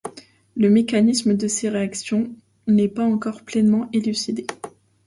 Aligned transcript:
Le 0.55 0.67
mécanisme 0.71 1.35
de 1.35 1.47
ces 1.47 1.69
réactions 1.69 2.33
n'est 2.65 2.87
pas 2.87 3.03
encore 3.03 3.43
pleinement 3.43 3.87
élucidé. 3.93 4.47